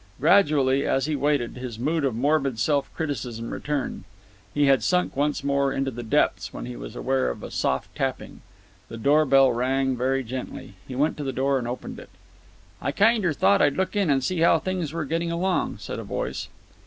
Gradually, 0.19 0.83
as 0.83 1.05
he 1.05 1.15
waited, 1.15 1.57
his 1.57 1.77
mood 1.77 2.03
of 2.03 2.15
morbid 2.15 2.57
self 2.57 2.91
criticism 2.95 3.51
returned. 3.51 4.03
He 4.51 4.65
had 4.65 4.81
sunk 4.81 5.15
once 5.15 5.43
more 5.43 5.71
into 5.71 5.91
the 5.91 6.01
depths 6.01 6.51
when 6.51 6.65
he 6.65 6.75
was 6.75 6.95
aware 6.95 7.29
of 7.29 7.43
a 7.43 7.51
soft 7.51 7.93
tapping. 7.95 8.41
The 8.89 8.97
door 8.97 9.25
bell 9.25 9.51
rang 9.53 9.95
very 9.95 10.23
gently. 10.23 10.73
He 10.87 10.95
went 10.95 11.17
to 11.17 11.23
the 11.23 11.31
door 11.31 11.59
and 11.59 11.67
opened 11.67 11.99
it. 11.99 12.09
"I 12.81 12.91
kinder 12.91 13.31
thought 13.31 13.61
I'd 13.61 13.77
look 13.77 13.95
in 13.95 14.09
and 14.09 14.23
see 14.23 14.39
how 14.39 14.57
things 14.57 14.91
were 14.91 15.05
getting 15.05 15.31
along," 15.31 15.77
said 15.77 15.99
a 15.99 16.03
voice. 16.03 16.47